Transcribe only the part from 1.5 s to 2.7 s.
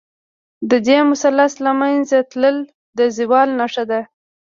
له منځه تلل،